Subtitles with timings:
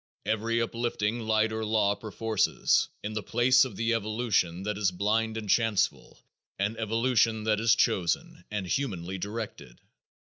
[0.25, 5.37] Every uplifting light or law perforces, in the place of the evolution that is blind
[5.37, 6.17] and chanceful,
[6.57, 9.79] an evolution that is chosen and humanly directed."